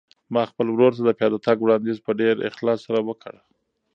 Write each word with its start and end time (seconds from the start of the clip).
ما 0.33 0.41
خپل 0.51 0.65
ورور 0.71 0.91
ته 0.97 1.01
د 1.05 1.09
پیاده 1.19 1.39
تګ 1.47 1.57
وړاندیز 1.61 1.97
په 2.05 2.11
ډېر 2.19 2.35
اخلاص 2.49 2.79
سره 2.87 2.99
وکړ. 3.09 3.33